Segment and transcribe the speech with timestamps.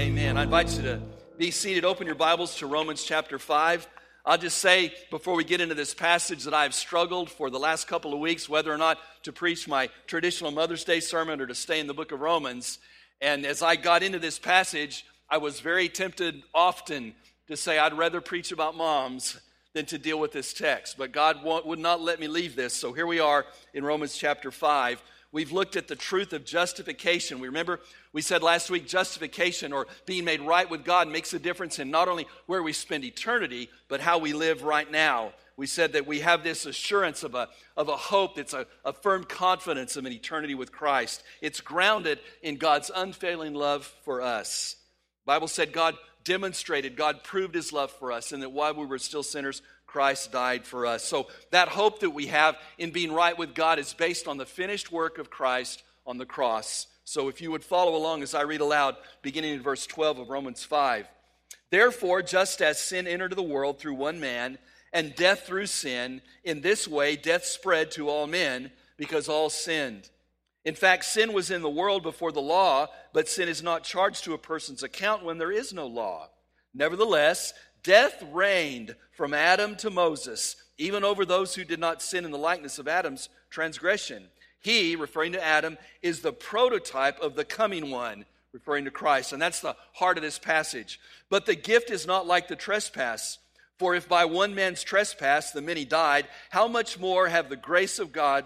[0.00, 0.38] Amen.
[0.38, 1.02] I invite you to
[1.36, 1.84] be seated.
[1.84, 3.86] Open your Bibles to Romans chapter 5.
[4.24, 7.86] I'll just say before we get into this passage that I've struggled for the last
[7.86, 11.54] couple of weeks whether or not to preach my traditional Mother's Day sermon or to
[11.54, 12.78] stay in the book of Romans.
[13.20, 17.14] And as I got into this passage, I was very tempted often
[17.48, 19.38] to say I'd rather preach about moms
[19.74, 20.96] than to deal with this text.
[20.96, 22.72] But God would not let me leave this.
[22.72, 23.44] So here we are
[23.74, 25.02] in Romans chapter 5.
[25.32, 27.38] We've looked at the truth of justification.
[27.38, 27.78] We remember
[28.12, 31.90] we said last week justification or being made right with God makes a difference in
[31.90, 35.32] not only where we spend eternity, but how we live right now.
[35.56, 38.92] We said that we have this assurance of a, of a hope that's a, a
[38.92, 41.22] firm confidence of an eternity with Christ.
[41.40, 44.76] It's grounded in God's unfailing love for us.
[45.26, 48.86] The Bible said God demonstrated, God proved his love for us, and that while we
[48.86, 51.04] were still sinners, Christ died for us.
[51.04, 54.46] So that hope that we have in being right with God is based on the
[54.46, 56.86] finished work of Christ on the cross.
[57.04, 60.28] So if you would follow along as I read aloud, beginning in verse 12 of
[60.30, 61.08] Romans 5.
[61.70, 64.58] Therefore, just as sin entered the world through one man,
[64.92, 70.08] and death through sin, in this way death spread to all men because all sinned.
[70.64, 74.22] In fact, sin was in the world before the law, but sin is not charged
[74.24, 76.28] to a person's account when there is no law.
[76.74, 77.52] Nevertheless,
[77.82, 82.38] Death reigned from Adam to Moses, even over those who did not sin in the
[82.38, 84.28] likeness of Adam's transgression.
[84.60, 89.32] He, referring to Adam, is the prototype of the coming one, referring to Christ.
[89.32, 91.00] And that's the heart of this passage.
[91.28, 93.38] But the gift is not like the trespass.
[93.78, 97.98] For if by one man's trespass the many died, how much more have the grace
[97.98, 98.44] of God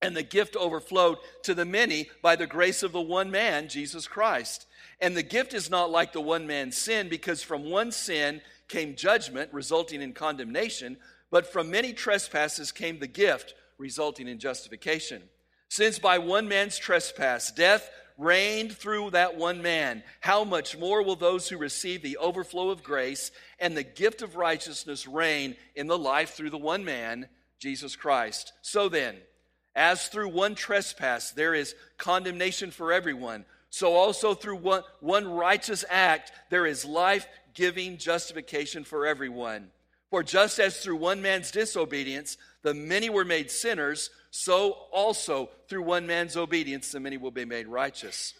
[0.00, 4.08] and the gift overflowed to the many by the grace of the one man, Jesus
[4.08, 4.66] Christ?
[5.00, 8.96] And the gift is not like the one man's sin, because from one sin came
[8.96, 10.98] judgment, resulting in condemnation,
[11.30, 15.22] but from many trespasses came the gift, resulting in justification.
[15.68, 17.88] Since by one man's trespass death
[18.18, 22.82] reigned through that one man, how much more will those who receive the overflow of
[22.82, 27.28] grace and the gift of righteousness reign in the life through the one man,
[27.58, 28.52] Jesus Christ?
[28.60, 29.16] So then,
[29.74, 35.84] as through one trespass there is condemnation for everyone, so also through one, one righteous
[35.88, 39.70] act, there is life giving justification for everyone.
[40.10, 45.82] For just as through one man's disobedience the many were made sinners, so also through
[45.82, 48.34] one man's obedience the many will be made righteous.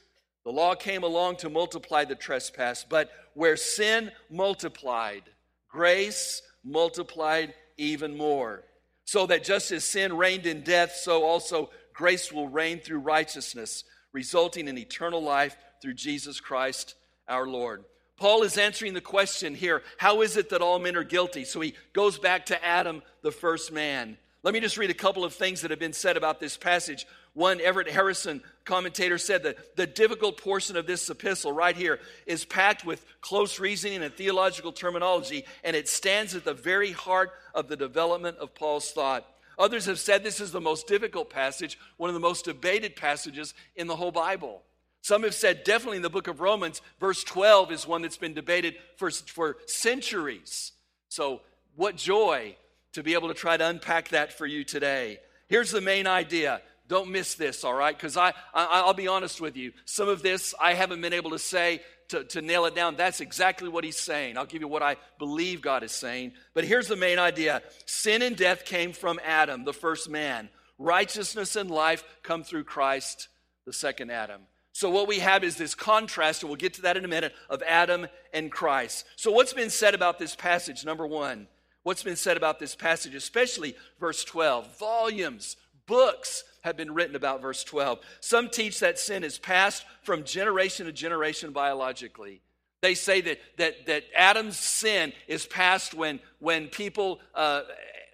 [0.44, 5.22] The law came along to multiply the trespass, but where sin multiplied,
[5.68, 8.64] grace multiplied even more.
[9.04, 13.84] So that just as sin reigned in death, so also grace will reign through righteousness
[14.12, 16.94] resulting in eternal life through Jesus Christ
[17.28, 17.84] our Lord.
[18.16, 21.44] Paul is answering the question here how is it that all men are guilty?
[21.44, 24.18] So he goes back to Adam, the first man.
[24.42, 27.06] Let me just read a couple of things that have been said about this passage.
[27.34, 32.44] One, Everett Harrison, commentator, said that the difficult portion of this epistle right here is
[32.44, 37.68] packed with close reasoning and theological terminology, and it stands at the very heart of
[37.68, 39.26] the development of Paul's thought.
[39.58, 43.54] Others have said this is the most difficult passage, one of the most debated passages
[43.76, 44.62] in the whole Bible.
[45.02, 48.34] Some have said definitely in the book of Romans, verse 12 is one that's been
[48.34, 50.72] debated for, for centuries.
[51.08, 51.40] So,
[51.76, 52.56] what joy
[52.92, 55.18] to be able to try to unpack that for you today.
[55.48, 56.60] Here's the main idea.
[56.88, 57.96] Don't miss this, all right?
[57.96, 59.72] Because I, I, I'll be honest with you.
[59.84, 62.96] Some of this I haven't been able to say to, to nail it down.
[62.96, 64.36] That's exactly what he's saying.
[64.36, 66.32] I'll give you what I believe God is saying.
[66.54, 70.48] But here's the main idea sin and death came from Adam, the first man.
[70.78, 73.28] Righteousness and life come through Christ,
[73.66, 74.42] the second Adam.
[74.72, 77.34] So, what we have is this contrast, and we'll get to that in a minute,
[77.48, 79.04] of Adam and Christ.
[79.16, 80.84] So, what's been said about this passage?
[80.84, 81.48] Number one,
[81.82, 84.78] what's been said about this passage, especially verse 12?
[84.78, 88.00] Volumes, books have been written about verse 12.
[88.20, 92.42] Some teach that sin is passed from generation to generation biologically.
[92.82, 97.62] They say that, that, that Adam's sin is passed when, when people uh,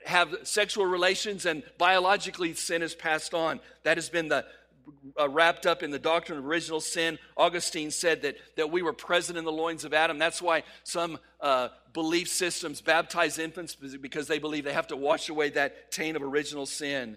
[0.04, 3.60] have sexual relations and biologically sin is passed on.
[3.84, 4.44] That has been the,
[5.18, 7.18] uh, wrapped up in the doctrine of original sin.
[7.36, 10.18] Augustine said that, that we were present in the loins of Adam.
[10.18, 15.28] That's why some uh, belief systems baptize infants because they believe they have to wash
[15.28, 17.16] away that taint of original sin.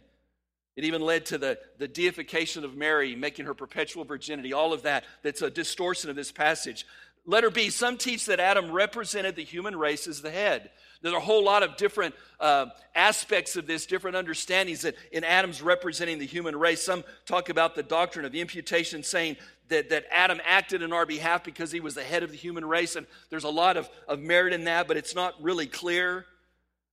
[0.80, 4.84] It even led to the, the deification of Mary, making her perpetual virginity, all of
[4.84, 5.04] that.
[5.24, 6.86] That's a distortion of this passage.
[7.26, 10.70] Letter B, some teach that Adam represented the human race as the head.
[11.02, 15.62] There's a whole lot of different uh, aspects of this, different understandings that in Adam's
[15.62, 16.82] representing the human race.
[16.82, 19.36] Some talk about the doctrine of imputation, saying
[19.68, 22.64] that, that Adam acted in our behalf because he was the head of the human
[22.64, 22.96] race.
[22.96, 26.26] And there's a lot of, of merit in that, but it's not really clear.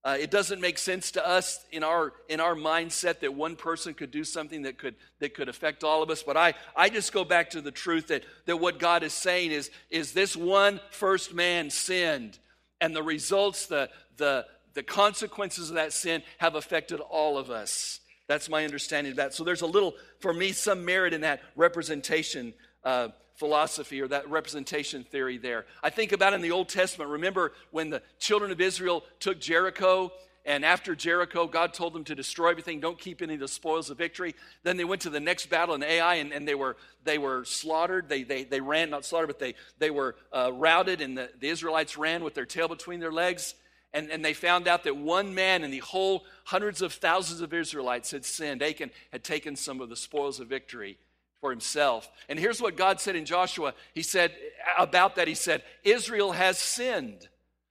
[0.07, 3.93] Uh, it doesn't make sense to us in our in our mindset that one person
[3.93, 6.23] could do something that could that could affect all of us.
[6.23, 9.51] But I I just go back to the truth that that what God is saying
[9.51, 12.39] is is this one first man sinned,
[12.79, 14.45] and the results the the
[14.75, 17.99] the consequences of that sin have affected all of us.
[18.27, 19.33] That's my understanding of that.
[19.33, 22.53] So there's a little for me some merit in that representation.
[22.87, 25.65] Uh, philosophy or that representation theory there.
[25.83, 30.11] I think about in the Old Testament, remember when the children of Israel took Jericho
[30.47, 33.89] and after Jericho, God told them to destroy everything, don't keep any of the spoils
[33.89, 34.33] of victory.
[34.63, 37.43] Then they went to the next battle in Ai, and, and they, were, they were
[37.43, 38.07] slaughtered.
[38.07, 41.49] They, they, they ran, not slaughtered, but they, they were uh, routed, and the, the
[41.49, 43.55] Israelites ran with their tail between their legs.
[43.93, 47.53] And, and they found out that one man in the whole hundreds of thousands of
[47.53, 48.63] Israelites had sinned.
[48.63, 50.97] Achan had taken some of the spoils of victory
[51.41, 52.09] for himself.
[52.29, 53.73] And here's what God said in Joshua.
[53.93, 54.33] He said
[54.77, 57.27] about that, he said, Israel has sinned.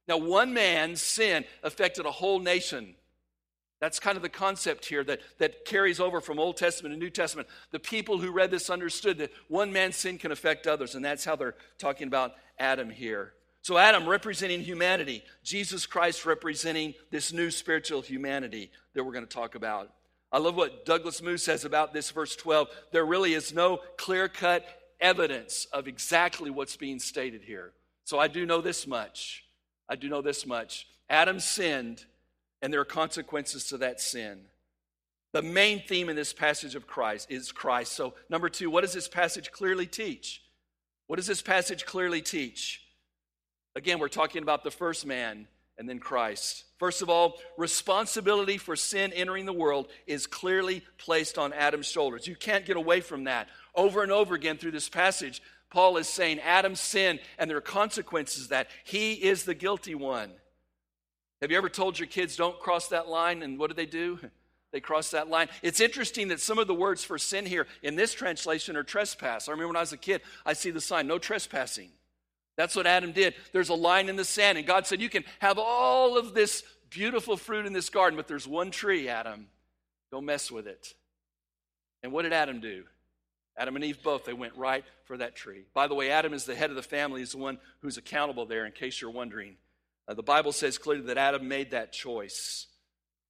[0.08, 2.94] Now, one man's sin affected a whole nation.
[3.80, 7.10] That's kind of the concept here that, that carries over from Old Testament to New
[7.10, 7.48] Testament.
[7.72, 11.24] The people who read this understood that one man's sin can affect others, and that's
[11.24, 13.34] how they're talking about Adam here.
[13.60, 19.34] So, Adam representing humanity, Jesus Christ representing this new spiritual humanity that we're going to
[19.34, 19.92] talk about.
[20.36, 22.68] I love what Douglas Moo says about this, verse 12.
[22.92, 24.66] There really is no clear cut
[25.00, 27.72] evidence of exactly what's being stated here.
[28.04, 29.46] So I do know this much.
[29.88, 30.88] I do know this much.
[31.08, 32.04] Adam sinned,
[32.60, 34.40] and there are consequences to that sin.
[35.32, 37.94] The main theme in this passage of Christ is Christ.
[37.94, 40.42] So, number two, what does this passage clearly teach?
[41.06, 42.82] What does this passage clearly teach?
[43.74, 45.48] Again, we're talking about the first man
[45.78, 46.64] and then Christ.
[46.78, 52.26] First of all, responsibility for sin entering the world is clearly placed on Adam's shoulders.
[52.26, 53.48] You can't get away from that.
[53.74, 57.62] Over and over again through this passage, Paul is saying Adam's sin and there are
[57.62, 60.30] consequences that he is the guilty one.
[61.42, 64.18] Have you ever told your kids don't cross that line and what do they do?
[64.72, 65.48] They cross that line.
[65.62, 69.48] It's interesting that some of the words for sin here in this translation are trespass.
[69.48, 71.90] I remember when I was a kid, I see the sign, no trespassing.
[72.56, 73.34] That's what Adam did.
[73.52, 76.64] There's a line in the sand, and God said, You can have all of this
[76.90, 79.48] beautiful fruit in this garden, but there's one tree, Adam.
[80.10, 80.94] Don't mess with it.
[82.02, 82.84] And what did Adam do?
[83.58, 85.64] Adam and Eve both, they went right for that tree.
[85.74, 88.46] By the way, Adam is the head of the family, he's the one who's accountable
[88.46, 89.56] there, in case you're wondering.
[90.08, 92.66] Uh, the Bible says clearly that Adam made that choice.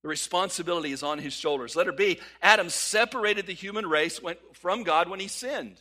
[0.02, 1.74] The responsibility is on his shoulders.
[1.74, 4.20] Let Letter B, Adam separated the human race
[4.52, 5.80] from God when he sinned.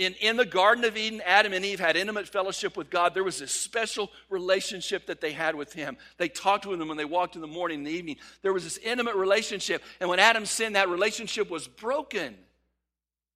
[0.00, 3.12] In, in the Garden of Eden, Adam and Eve had intimate fellowship with God.
[3.12, 5.98] There was this special relationship that they had with Him.
[6.16, 8.16] They talked with Him when they walked in the morning and the evening.
[8.40, 9.82] There was this intimate relationship.
[10.00, 12.34] And when Adam sinned, that relationship was broken.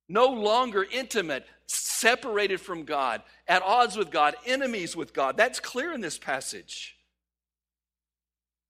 [0.09, 5.37] No longer intimate, separated from God, at odds with God, enemies with God.
[5.37, 6.97] That's clear in this passage.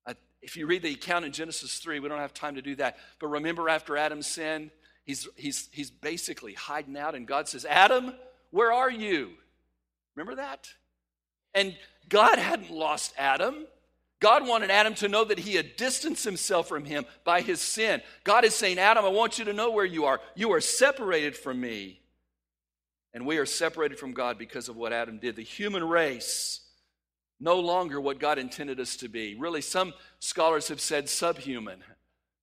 [0.05, 2.75] Uh, if you read the account in Genesis 3, we don't have time to do
[2.75, 2.97] that.
[3.21, 4.73] But remember, after Adam sinned,
[5.05, 8.15] He's, he's, he's basically hiding out, and God says, Adam,
[8.51, 9.33] where are you?
[10.17, 10.69] Remember that?
[11.55, 11.77] And
[12.09, 13.67] God hadn't lost Adam.
[14.21, 18.01] God wanted Adam to know that he had distanced himself from him by his sin.
[18.25, 20.21] God is saying, Adam, I want you to know where you are.
[20.35, 22.01] You are separated from me.
[23.13, 25.37] And we are separated from God because of what Adam did.
[25.37, 26.61] The human race,
[27.39, 29.35] no longer what God intended us to be.
[29.35, 31.83] Really, some scholars have said subhuman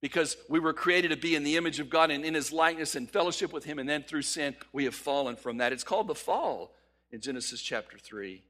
[0.02, 2.96] because we were created to be in the image of God and in his likeness
[2.96, 5.72] and fellowship with him, and then through sin, we have fallen from that.
[5.72, 6.74] It's called the fall
[7.12, 8.44] in Genesis chapter 3.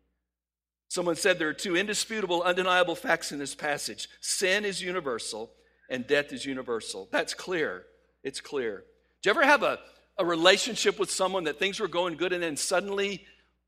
[0.88, 5.51] Someone said there are two indisputable, undeniable facts in this passage sin is universal,
[5.89, 7.10] and death is universal.
[7.12, 7.84] That's clear.
[8.24, 8.84] It's clear.
[9.22, 9.79] Do you ever have a,
[10.17, 13.25] a relationship with someone that things were going good, and then suddenly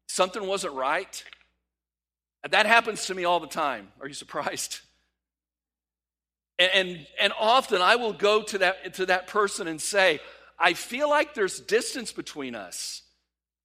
[0.08, 1.24] something wasn't right?
[2.50, 3.90] That happens to me all the time.
[4.02, 4.80] Are you surprised?
[6.60, 10.20] And, and often I will go to that, to that person and say,
[10.60, 13.02] I feel like there's distance between us.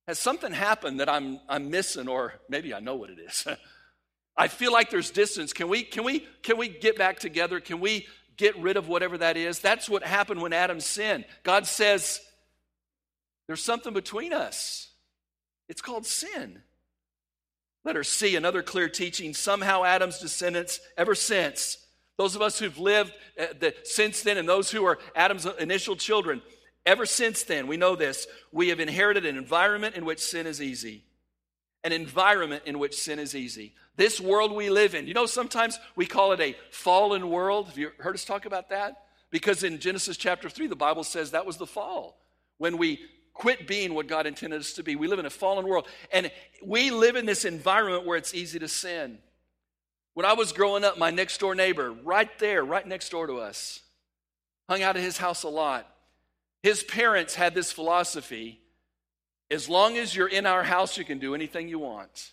[0.06, 3.46] Has something happened that I'm, I'm missing, or maybe I know what it is?
[4.36, 5.52] I feel like there's distance.
[5.52, 7.60] Can we, can, we, can we get back together?
[7.60, 9.58] Can we get rid of whatever that is?
[9.58, 11.26] That's what happened when Adam sinned.
[11.42, 12.20] God says,
[13.48, 14.88] There's something between us.
[15.68, 16.62] It's called sin.
[17.84, 19.34] Let her see another clear teaching.
[19.34, 21.78] Somehow Adam's descendants, ever since,
[22.18, 26.42] Those of us who've lived uh, since then and those who are Adam's initial children,
[26.84, 30.60] ever since then, we know this, we have inherited an environment in which sin is
[30.60, 31.04] easy.
[31.84, 33.72] An environment in which sin is easy.
[33.96, 37.68] This world we live in, you know, sometimes we call it a fallen world.
[37.68, 39.04] Have you heard us talk about that?
[39.30, 42.18] Because in Genesis chapter 3, the Bible says that was the fall.
[42.58, 43.00] When we
[43.38, 44.96] quit being what God intended us to be.
[44.96, 45.86] We live in a fallen world.
[46.12, 46.30] And
[46.64, 49.18] we live in this environment where it's easy to sin.
[50.18, 53.38] When I was growing up, my next door neighbor, right there, right next door to
[53.38, 53.78] us,
[54.68, 55.88] hung out at his house a lot.
[56.60, 58.60] His parents had this philosophy
[59.48, 62.32] as long as you're in our house, you can do anything you want.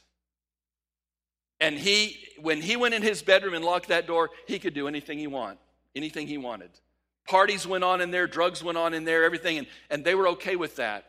[1.59, 4.87] And he, when he went in his bedroom and locked that door, he could do
[4.87, 5.59] anything he want,
[5.95, 6.71] anything he wanted.
[7.27, 10.29] Parties went on in there, drugs went on in there, everything, and, and they were
[10.29, 11.05] okay with that.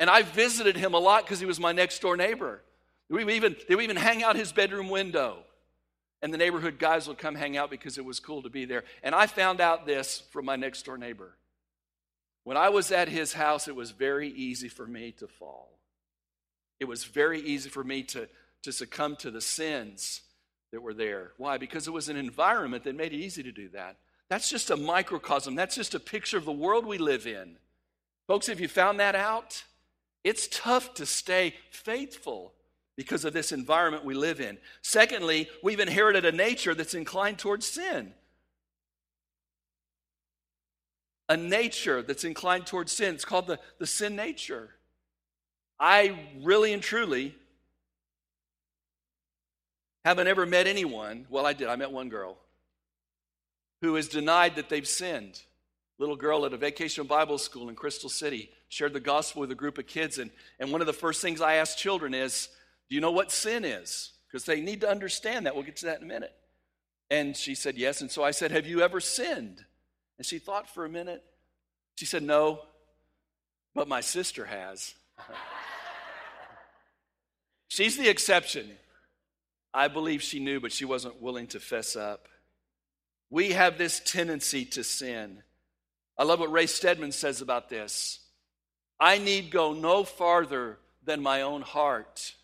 [0.00, 2.60] And I visited him a lot because he was my next door neighbor.
[3.08, 5.44] We even, they would even hang out his bedroom window.
[6.20, 8.84] And the neighborhood guys would come hang out because it was cool to be there.
[9.02, 11.36] And I found out this from my next door neighbor.
[12.44, 15.78] When I was at his house, it was very easy for me to fall.
[16.80, 18.28] It was very easy for me to,
[18.62, 20.22] to succumb to the sins
[20.72, 21.32] that were there.
[21.36, 21.58] Why?
[21.58, 23.96] Because it was an environment that made it easy to do that.
[24.28, 25.54] That's just a microcosm.
[25.54, 27.56] That's just a picture of the world we live in.
[28.26, 29.64] Folks, have you found that out?
[30.24, 32.52] It's tough to stay faithful
[32.98, 34.58] because of this environment we live in.
[34.82, 38.12] Secondly, we've inherited a nature that's inclined towards sin.
[41.28, 43.14] A nature that's inclined towards sin.
[43.14, 44.70] It's called the, the sin nature.
[45.78, 47.36] I really and truly
[50.04, 51.24] haven't ever met anyone.
[51.30, 51.68] Well, I did.
[51.68, 52.36] I met one girl
[53.80, 55.40] who has denied that they've sinned.
[56.00, 59.54] Little girl at a vacation Bible school in Crystal City shared the gospel with a
[59.54, 60.18] group of kids.
[60.18, 62.48] And, and one of the first things I ask children is,
[62.88, 64.12] Do you know what sin is?
[64.26, 65.54] Because they need to understand that.
[65.54, 66.34] We'll get to that in a minute.
[67.10, 68.00] And she said, Yes.
[68.00, 69.64] And so I said, Have you ever sinned?
[70.18, 71.24] And she thought for a minute.
[71.96, 72.60] She said, No,
[73.74, 74.94] but my sister has.
[77.68, 78.70] She's the exception.
[79.72, 82.28] I believe she knew, but she wasn't willing to fess up.
[83.30, 85.42] We have this tendency to sin.
[86.16, 88.20] I love what Ray Stedman says about this.
[88.98, 92.34] I need go no farther than my own heart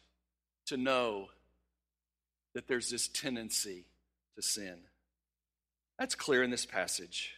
[0.66, 1.28] to know
[2.54, 3.84] that there's this tendency
[4.36, 4.78] to sin.
[5.98, 7.34] That's clear in this passage.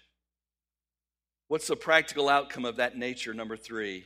[1.48, 3.34] What's the practical outcome of that nature?
[3.34, 4.04] Number three.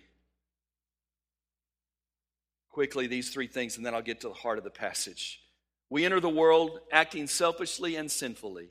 [2.71, 5.41] Quickly, these three things, and then I'll get to the heart of the passage.
[5.89, 8.69] We enter the world acting selfishly and sinfully.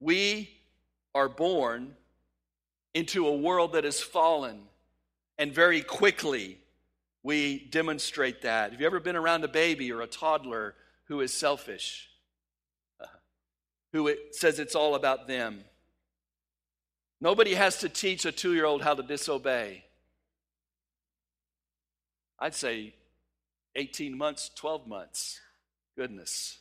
[0.00, 0.50] We
[1.14, 1.94] are born
[2.92, 4.62] into a world that is fallen,
[5.38, 6.58] and very quickly
[7.24, 8.70] we demonstrate that.
[8.70, 10.76] Have you ever been around a baby or a toddler
[11.08, 12.08] who is selfish?
[13.92, 15.64] who it says it's all about them?
[17.20, 19.84] Nobody has to teach a two year old how to disobey.
[22.38, 22.94] I'd say
[23.74, 25.40] 18 months, 12 months.
[25.96, 26.58] Goodness.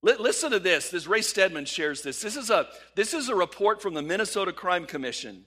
[0.00, 0.90] Listen to this.
[0.90, 2.22] This Ray Stedman shares this.
[2.22, 5.44] This is a, this is a report from the Minnesota Crime Commission.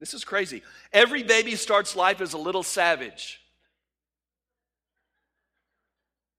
[0.00, 0.62] This is crazy.
[0.92, 3.40] Every baby starts life as a little savage.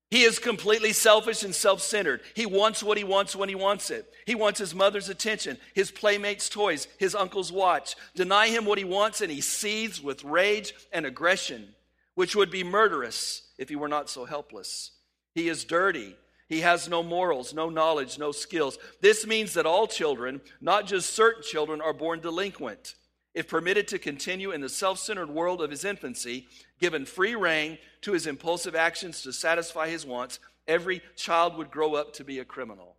[0.10, 2.22] He is completely selfish and self centered.
[2.36, 4.12] He wants what he wants when he wants it.
[4.26, 7.96] He wants his mother's attention, his playmates' toys, his uncle's watch.
[8.14, 11.70] Deny him what he wants, and he seethes with rage and aggression,
[12.16, 14.92] which would be murderous if he were not so helpless.
[15.34, 16.18] He is dirty.
[16.50, 18.78] He has no morals, no knowledge, no skills.
[19.00, 22.96] This means that all children, not just certain children, are born delinquent.
[23.34, 26.48] If permitted to continue in the self centered world of his infancy,
[26.80, 31.96] given free rein to his impulsive actions to satisfy his wants, every child would grow
[31.96, 32.98] up to be a criminal.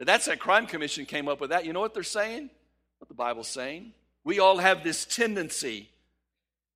[0.00, 1.66] That's that crime commission came up with that.
[1.66, 2.48] You know what they're saying?
[2.98, 3.92] What the Bible's saying?
[4.24, 5.90] We all have this tendency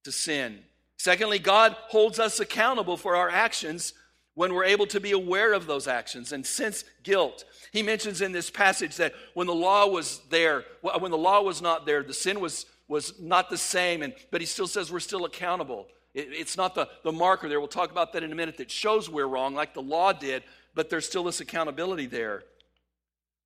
[0.05, 0.61] to sin.
[0.99, 3.95] Secondly, God holds us accountable for our actions
[4.35, 7.45] when we're able to be aware of those actions and sense guilt.
[7.73, 10.65] He mentions in this passage that when the law was there,
[10.99, 14.41] when the law was not there, the sin was, was not the same, and, but
[14.41, 15.87] he still says we're still accountable.
[16.15, 17.61] It, it's not the, the marker there.
[17.61, 20.43] We'll talk about that in a minute that shows we're wrong, like the law did,
[20.75, 22.43] but there's still this accountability there.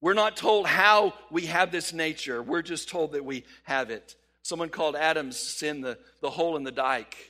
[0.00, 4.14] We're not told how we have this nature, we're just told that we have it.
[4.42, 7.27] Someone called Adam's sin the, the hole in the dike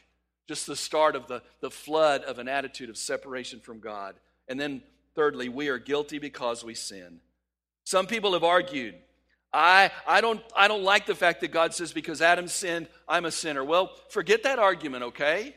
[0.49, 4.17] just the start of the, the flood of an attitude of separation from God.
[4.49, 4.83] And then,
[5.15, 7.21] thirdly, we are guilty because we sin.
[7.85, 8.95] Some people have argued,
[9.53, 13.27] I, I, don't, I don't like the fact that God says, because Adam sinned, I'm
[13.27, 13.63] a sinner.
[13.63, 15.55] Well, forget that argument, okay?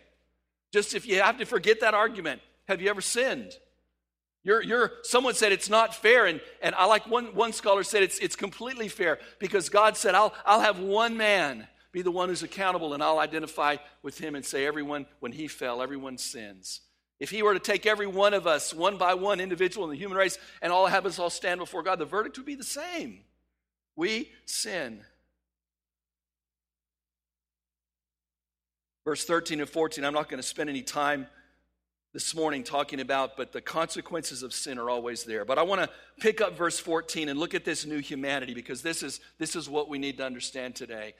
[0.73, 3.53] Just if you have to forget that argument, have you ever sinned?
[4.43, 8.01] You're, you're, someone said it's not fair, and, and I like one, one scholar said
[8.01, 12.29] it's, it's completely fair because God said, I'll, I'll have one man be the one
[12.29, 16.81] who's accountable, and I'll identify with him and say, everyone, when he fell, everyone sins.
[17.19, 19.97] If he were to take every one of us, one by one, individual in the
[19.97, 22.63] human race, and all have us all stand before God, the verdict would be the
[22.63, 23.19] same.
[23.95, 25.01] We sin.
[29.05, 31.27] Verse 13 and 14, I'm not going to spend any time
[32.13, 35.45] this morning talking about, but the consequences of sin are always there.
[35.45, 38.81] But I want to pick up verse 14 and look at this new humanity because
[38.81, 41.13] this is, this is what we need to understand today.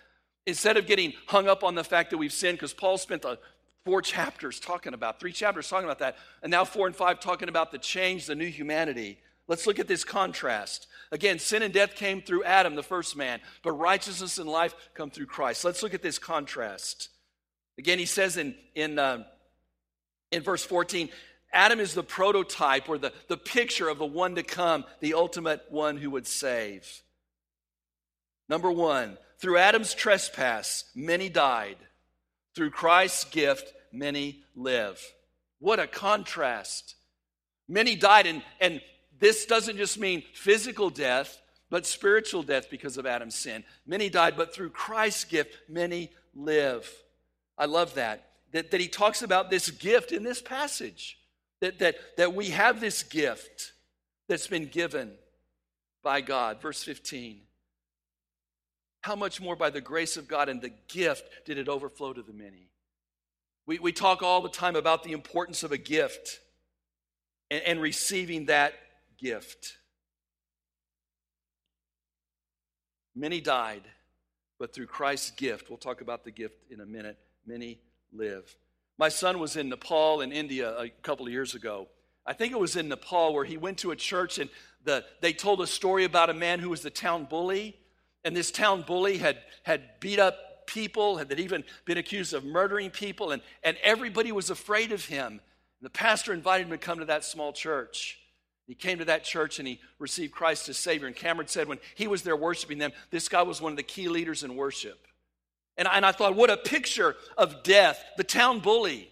[0.45, 3.37] Instead of getting hung up on the fact that we've sinned, because Paul spent the
[3.85, 7.49] four chapters talking about, three chapters talking about that, and now four and five talking
[7.49, 9.19] about the change, the new humanity.
[9.47, 10.87] Let's look at this contrast.
[11.11, 15.11] Again, sin and death came through Adam, the first man, but righteousness and life come
[15.11, 15.65] through Christ.
[15.65, 17.09] Let's look at this contrast.
[17.77, 19.23] Again, he says in, in uh,
[20.31, 21.09] in verse 14,
[21.53, 25.65] Adam is the prototype or the, the picture of the one to come, the ultimate
[25.69, 27.03] one who would save.
[28.47, 31.77] Number one, through Adam's trespass, many died.
[32.55, 35.01] Through Christ's gift, many live.
[35.59, 36.95] What a contrast.
[37.67, 38.81] Many died, and, and
[39.19, 43.63] this doesn't just mean physical death, but spiritual death because of Adam's sin.
[43.85, 46.89] Many died, but through Christ's gift, many live.
[47.57, 51.17] I love that that, that he talks about this gift in this passage.
[51.61, 53.73] That, that, that we have this gift
[54.27, 55.11] that's been given
[56.03, 56.61] by God.
[56.61, 57.41] Verse 15.
[59.01, 62.21] How much more by the grace of God and the gift did it overflow to
[62.21, 62.69] the many?
[63.65, 66.39] We, we talk all the time about the importance of a gift
[67.49, 68.73] and, and receiving that
[69.17, 69.77] gift.
[73.15, 73.83] Many died,
[74.59, 77.79] but through Christ's gift, we'll talk about the gift in a minute, many
[78.13, 78.55] live.
[78.97, 81.87] My son was in Nepal and India a couple of years ago.
[82.25, 84.49] I think it was in Nepal where he went to a church and
[84.83, 87.77] the, they told a story about a man who was the town bully.
[88.23, 92.89] And this town bully had, had beat up people, had even been accused of murdering
[92.89, 95.41] people, and, and everybody was afraid of him.
[95.81, 98.19] The pastor invited him to come to that small church.
[98.67, 101.07] He came to that church and he received Christ as Savior.
[101.07, 103.83] And Cameron said when he was there worshiping them, this guy was one of the
[103.83, 105.07] key leaders in worship.
[105.77, 108.01] And I, and I thought, what a picture of death.
[108.15, 109.11] The town bully,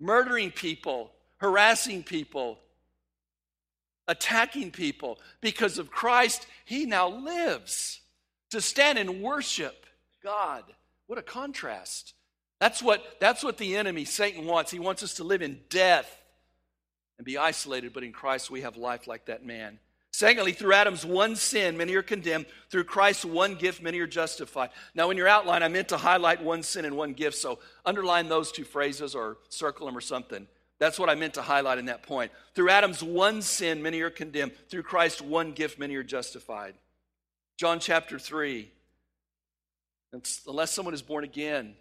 [0.00, 2.58] murdering people, harassing people,
[4.08, 5.20] attacking people.
[5.40, 8.00] Because of Christ, he now lives
[8.54, 9.86] to stand and worship
[10.22, 10.64] God.
[11.06, 12.14] What a contrast.
[12.60, 14.70] That's what, that's what the enemy, Satan, wants.
[14.70, 16.10] He wants us to live in death
[17.18, 19.78] and be isolated, but in Christ we have life like that man.
[20.12, 22.46] Secondly, through Adam's one sin, many are condemned.
[22.70, 24.70] Through Christ's one gift, many are justified.
[24.94, 28.28] Now, in your outline, I meant to highlight one sin and one gift, so underline
[28.28, 30.46] those two phrases or circle them or something.
[30.78, 32.30] That's what I meant to highlight in that point.
[32.54, 34.52] Through Adam's one sin, many are condemned.
[34.68, 36.74] Through Christ's one gift, many are justified.
[37.56, 38.70] John chapter 3.
[40.46, 41.74] Unless someone is born again,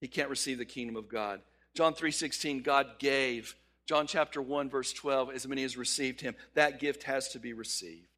[0.00, 1.40] he can't receive the kingdom of God.
[1.74, 3.54] John 3:16, God gave
[3.86, 7.52] John chapter 1, verse 12, as many as received him, that gift has to be
[7.52, 8.08] received.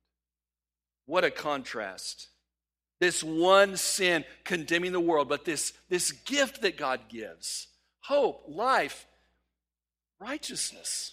[1.05, 2.29] What a contrast.
[3.01, 7.68] This one sin condemning the world, but this, this gift that God gives
[8.01, 9.07] hope, life,
[10.18, 11.12] righteousness.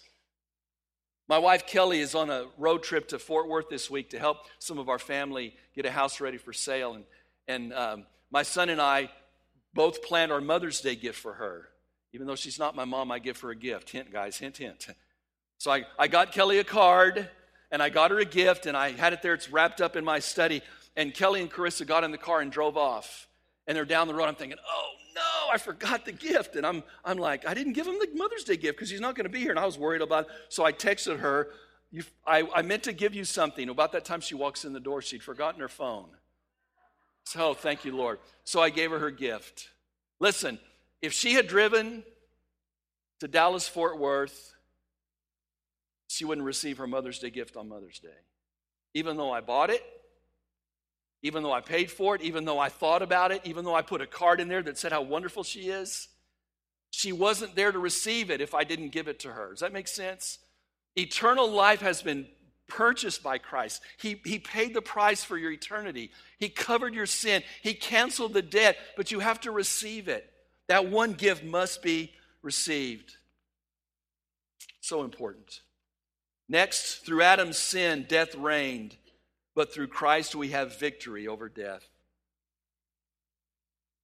[1.28, 4.46] My wife Kelly is on a road trip to Fort Worth this week to help
[4.60, 6.94] some of our family get a house ready for sale.
[6.94, 7.04] And,
[7.48, 9.10] and um, my son and I
[9.74, 11.68] both planned our Mother's Day gift for her.
[12.12, 13.90] Even though she's not my mom, I give her a gift.
[13.90, 14.86] Hint, guys, hint, hint.
[15.58, 17.28] So I, I got Kelly a card
[17.72, 19.34] and I got her a gift and I had it there.
[19.34, 20.62] It's wrapped up in my study.
[20.96, 23.26] And Kelly and Carissa got in the car and drove off.
[23.66, 24.26] And they're down the road.
[24.26, 26.56] I'm thinking, oh no, I forgot the gift.
[26.56, 29.16] And I'm, I'm like, I didn't give him the Mother's Day gift because he's not
[29.16, 29.50] going to be here.
[29.50, 30.30] And I was worried about it.
[30.50, 31.48] So I texted her,
[32.26, 33.68] I, I meant to give you something.
[33.70, 36.08] About that time she walks in the door, she'd forgotten her phone.
[37.24, 38.18] So oh, thank you, Lord.
[38.44, 39.70] So I gave her her gift.
[40.20, 40.58] Listen,
[41.02, 42.04] if she had driven
[43.20, 44.54] to Dallas Fort Worth,
[46.08, 48.08] she wouldn't receive her Mother's Day gift on Mother's Day.
[48.94, 49.82] Even though I bought it,
[51.26, 53.82] even though I paid for it, even though I thought about it, even though I
[53.82, 56.08] put a card in there that said how wonderful she is,
[56.90, 59.50] she wasn't there to receive it if I didn't give it to her.
[59.50, 60.38] Does that make sense?
[60.94, 62.26] Eternal life has been
[62.68, 63.82] purchased by Christ.
[63.98, 66.10] He, he paid the price for your eternity.
[66.38, 67.42] He covered your sin.
[67.62, 70.32] He canceled the debt, but you have to receive it.
[70.68, 72.12] That one gift must be
[72.42, 73.16] received.
[74.80, 75.60] So important.
[76.48, 78.96] Next, through Adam's sin, death reigned,
[79.56, 81.88] but through Christ we have victory over death.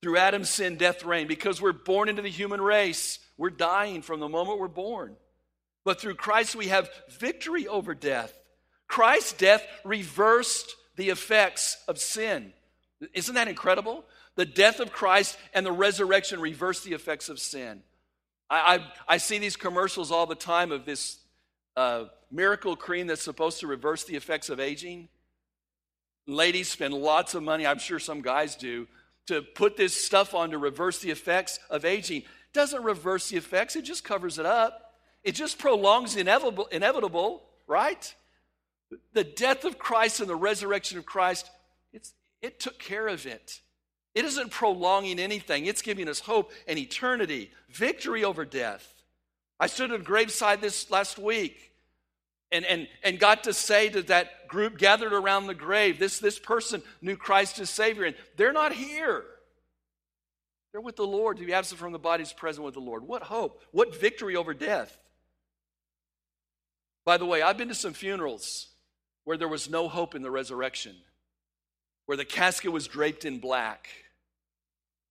[0.03, 3.21] Through Adam's sin, death reigned because we're born into the human race.
[3.37, 5.15] We're dying from the moment we're born.
[5.85, 8.37] But through Christ, we have victory over death.
[8.89, 12.53] Christ's death reversed the effects of sin.
[13.15, 14.05] Isn't that incredible?
[14.35, 17.83] The death of Christ and the resurrection reversed the effects of sin.
[18.51, 18.77] I,
[19.09, 21.19] I, I see these commercials all the time of this
[21.77, 25.09] uh, miracle cream that's supposed to reverse the effects of aging.
[26.27, 28.87] Ladies spend lots of money, I'm sure some guys do,
[29.27, 32.23] to put this stuff on to reverse the effects of aging.
[32.53, 34.95] Doesn't reverse the effects, it just covers it up.
[35.25, 38.15] It just prolongs the inevitable, inevitable right?
[39.15, 41.51] The death of Christ and the resurrection of Christ,
[42.43, 43.61] it took care of it.
[44.15, 49.03] It isn't prolonging anything, it's giving us hope and eternity, victory over death.
[49.59, 51.72] I stood at a graveside this last week
[52.53, 56.39] and, and, and got to say to that group gathered around the grave, this, this
[56.39, 59.25] person knew Christ as Savior, and they're not here.
[60.73, 61.39] They're with the Lord.
[61.39, 63.07] To be absent from the body is present with the Lord.
[63.07, 63.63] What hope?
[63.73, 64.97] What victory over death?
[67.05, 68.69] By the way, I've been to some funerals
[69.25, 70.95] where there was no hope in the resurrection,
[72.07, 73.89] where the casket was draped in black,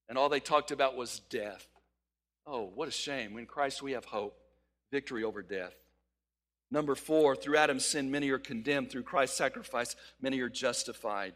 [0.08, 1.66] and all they talked about was death.
[2.46, 3.38] Oh, what a shame.
[3.38, 4.36] In Christ we have hope,
[4.90, 5.74] victory over death.
[6.72, 8.90] Number four, through Adam's sin, many are condemned.
[8.90, 11.34] Through Christ's sacrifice, many are justified,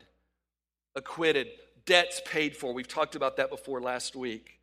[0.95, 1.49] acquitted,
[1.85, 2.73] debts paid for.
[2.73, 4.59] We've talked about that before last week.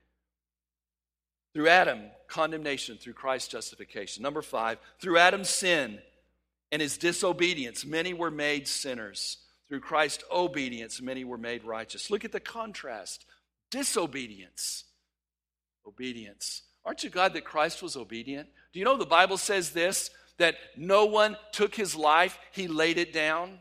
[1.54, 2.98] Through Adam, condemnation.
[2.98, 4.24] Through Christ's justification.
[4.24, 6.00] Number five, through Adam's sin
[6.72, 9.38] and his disobedience, many were made sinners.
[9.70, 12.10] Through Christ's obedience, many were made righteous.
[12.10, 13.26] Look at the contrast
[13.70, 14.86] disobedience,
[15.88, 16.64] obedience.
[16.84, 18.50] Aren't you glad that Christ was obedient?
[18.72, 20.10] Do you know the Bible says this?
[20.40, 23.60] That no one took his life, he laid it down.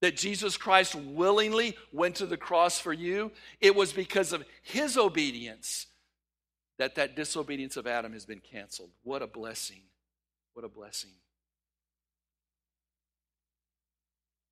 [0.00, 3.32] That Jesus Christ willingly went to the cross for you.
[3.60, 5.86] It was because of his obedience
[6.78, 8.90] that that disobedience of Adam has been canceled.
[9.02, 9.82] What a blessing.
[10.54, 11.10] What a blessing.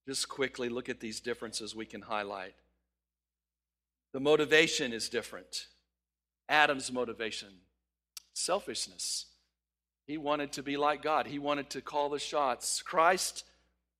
[0.09, 2.55] Just quickly look at these differences we can highlight.
[4.13, 5.67] The motivation is different.
[6.49, 7.49] Adam's motivation,
[8.33, 9.27] selfishness.
[10.07, 12.83] He wanted to be like God, he wanted to call the shots.
[12.83, 13.45] Christ,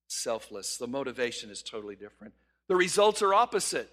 [0.07, 0.77] selfless.
[0.77, 2.33] The motivation is totally different.
[2.67, 3.91] The results are opposite.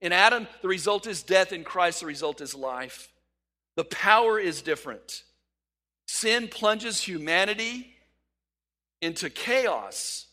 [0.00, 1.52] In Adam, the result is death.
[1.52, 3.08] In Christ, the result is life.
[3.76, 5.24] The power is different.
[6.06, 7.94] Sin plunges humanity
[9.00, 10.26] into chaos.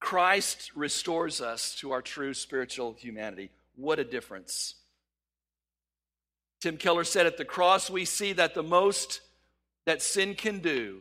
[0.00, 3.50] Christ restores us to our true spiritual humanity.
[3.74, 4.74] What a difference.
[6.60, 9.20] Tim Keller said at the cross, we see that the most
[9.86, 11.00] that sin can do,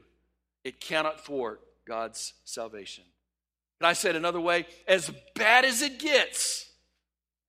[0.64, 3.04] it cannot thwart God's salvation.
[3.80, 6.70] And I said another way, as bad as it gets,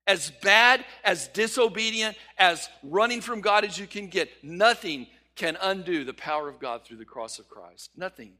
[0.06, 6.04] as bad, as disobedient, as running from God as you can get, nothing can undo
[6.04, 7.90] the power of God through the cross of Christ.
[7.96, 8.32] Nothing.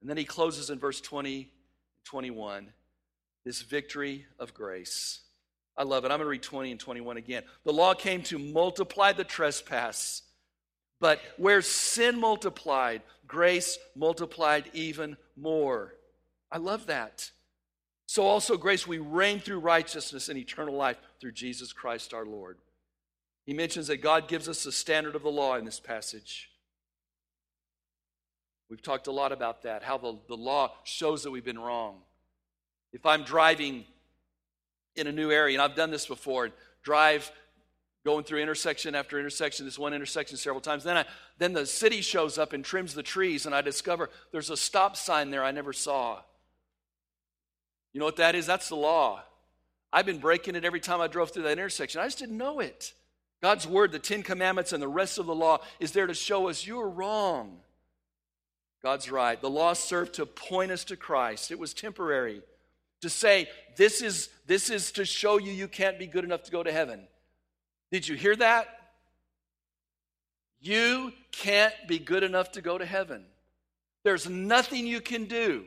[0.00, 1.50] And then he closes in verse 20
[2.04, 2.72] 21
[3.44, 5.20] this victory of grace.
[5.76, 6.10] I love it.
[6.10, 7.44] I'm going to read 20 and 21 again.
[7.64, 10.22] The law came to multiply the trespass
[11.02, 15.96] but where sin multiplied, grace multiplied even more.
[16.48, 17.32] I love that.
[18.06, 22.58] So also, grace, we reign through righteousness and eternal life through Jesus Christ our Lord.
[23.44, 26.50] He mentions that God gives us the standard of the law in this passage.
[28.70, 31.96] We've talked a lot about that, how the, the law shows that we've been wrong.
[32.92, 33.86] If I'm driving
[34.94, 36.50] in a new area, and I've done this before,
[36.84, 37.32] drive
[38.04, 40.82] going through intersection after intersection, this one intersection several times.
[40.84, 41.04] Then, I,
[41.38, 44.96] then the city shows up and trims the trees, and I discover there's a stop
[44.96, 46.18] sign there I never saw.
[47.92, 48.46] You know what that is?
[48.46, 49.22] That's the law.
[49.92, 52.00] I've been breaking it every time I drove through that intersection.
[52.00, 52.92] I just didn't know it.
[53.42, 56.48] God's word, the Ten Commandments, and the rest of the law is there to show
[56.48, 57.58] us you're wrong.
[58.82, 59.40] God's right.
[59.40, 61.50] The law served to point us to Christ.
[61.50, 62.42] It was temporary.
[63.02, 66.50] To say, this is, this is to show you you can't be good enough to
[66.50, 67.02] go to heaven.
[67.92, 68.66] Did you hear that?
[70.60, 73.24] You can't be good enough to go to heaven.
[74.02, 75.66] There's nothing you can do.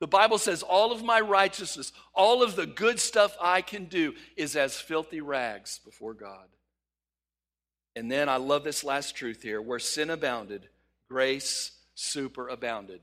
[0.00, 4.14] The Bible says all of my righteousness, all of the good stuff I can do
[4.36, 6.48] is as filthy rags before God.
[7.94, 10.68] And then I love this last truth here where sin abounded,
[11.08, 13.00] grace superabounded.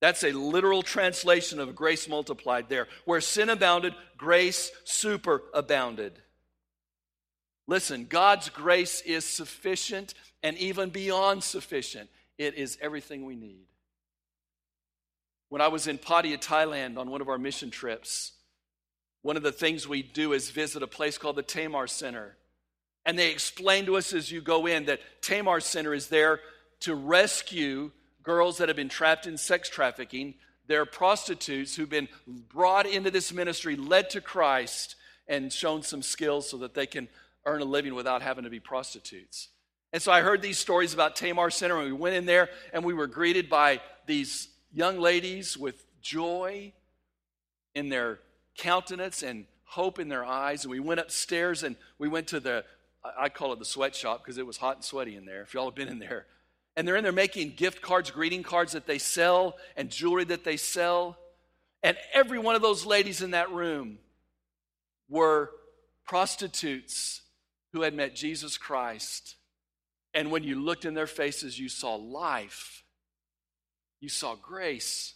[0.00, 2.86] That's a literal translation of grace multiplied there.
[3.04, 6.12] Where sin abounded, grace superabounded.
[7.66, 12.08] Listen, God's grace is sufficient and even beyond sufficient.
[12.38, 13.66] It is everything we need.
[15.48, 18.32] When I was in Pattaya, Thailand on one of our mission trips,
[19.22, 22.36] one of the things we do is visit a place called the Tamar Center.
[23.04, 26.40] And they explain to us as you go in that Tamar Center is there
[26.80, 27.90] to rescue
[28.22, 30.34] girls that have been trapped in sex trafficking.
[30.66, 34.96] They're prostitutes who've been brought into this ministry, led to Christ,
[35.28, 37.08] and shown some skills so that they can
[37.46, 39.48] earn a living without having to be prostitutes.
[39.92, 42.84] And so I heard these stories about Tamar Center, and we went in there and
[42.84, 46.72] we were greeted by these young ladies with joy
[47.74, 48.18] in their
[48.58, 50.64] countenance and hope in their eyes.
[50.64, 52.64] And we went upstairs and we went to the,
[53.18, 55.66] I call it the sweatshop because it was hot and sweaty in there, if y'all
[55.66, 56.26] have been in there.
[56.76, 60.44] And they're in there making gift cards, greeting cards that they sell, and jewelry that
[60.44, 61.16] they sell.
[61.82, 63.98] And every one of those ladies in that room
[65.08, 65.50] were
[66.04, 67.22] prostitutes
[67.72, 69.36] who had met Jesus Christ.
[70.14, 72.84] And when you looked in their faces, you saw life,
[74.00, 75.14] you saw grace.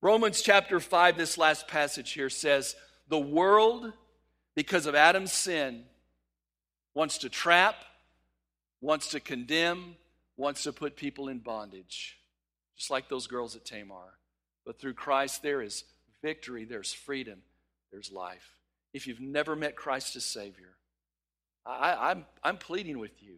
[0.00, 2.74] Romans chapter 5, this last passage here says,
[3.08, 3.92] The world,
[4.54, 5.84] because of Adam's sin,
[6.94, 7.76] wants to trap,
[8.80, 9.96] wants to condemn,
[10.36, 12.18] wants to put people in bondage,
[12.76, 14.18] just like those girls at Tamar.
[14.66, 15.84] But through Christ, there is
[16.22, 17.42] victory, there's freedom,
[17.90, 18.56] there's life.
[18.92, 20.74] If you've never met Christ as Savior,
[21.64, 23.36] I, I'm, I'm pleading with you.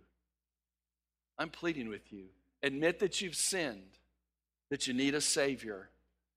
[1.39, 2.27] I'm pleading with you.
[2.63, 3.99] Admit that you've sinned,
[4.71, 5.91] that you need a Savior,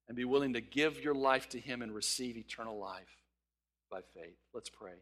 [0.08, 3.24] and be willing to give your life to Him and receive eternal life
[3.90, 4.38] by faith.
[4.54, 4.94] Let's pray.